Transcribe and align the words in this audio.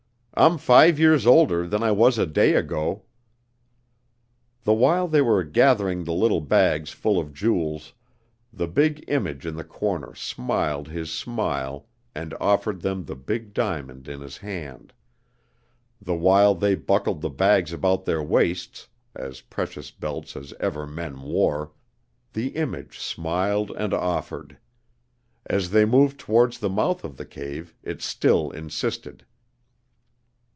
I'm 0.33 0.57
five 0.57 0.97
years 0.97 1.27
older 1.27 1.67
than 1.67 1.83
I 1.83 1.91
was 1.91 2.17
a 2.17 2.25
day 2.25 2.55
ago." 2.55 3.03
The 4.63 4.73
while 4.73 5.07
they 5.07 5.21
were 5.21 5.43
gathering 5.43 6.03
the 6.05 6.13
little 6.13 6.39
bags 6.39 6.89
full 6.91 7.19
of 7.19 7.33
jewels, 7.33 7.93
the 8.51 8.65
big 8.65 9.03
image 9.09 9.45
in 9.45 9.55
the 9.55 9.65
corner 9.65 10.15
smiled 10.15 10.87
his 10.87 11.11
smile 11.11 11.85
and 12.15 12.33
offered 12.39 12.81
them 12.81 13.03
the 13.03 13.15
big 13.15 13.53
diamond 13.53 14.07
in 14.07 14.21
his 14.21 14.37
hand; 14.37 14.93
the 16.01 16.15
while 16.15 16.55
they 16.55 16.73
buckled 16.75 17.21
the 17.21 17.29
bags 17.29 17.71
about 17.73 18.05
their 18.05 18.23
waists 18.23 18.87
as 19.13 19.41
precious 19.41 19.91
belts 19.91 20.35
as 20.37 20.53
ever 20.61 20.87
men 20.87 21.21
wore 21.21 21.71
the 22.33 22.47
image 22.55 22.97
smiled 22.97 23.69
and 23.77 23.93
offered; 23.93 24.57
as 25.45 25.69
they 25.69 25.85
moved 25.85 26.17
towards 26.19 26.57
the 26.59 26.69
mouth 26.69 27.03
of 27.03 27.17
the 27.17 27.25
cave 27.27 27.75
it 27.83 28.01
still 28.01 28.49
insisted. 28.49 29.25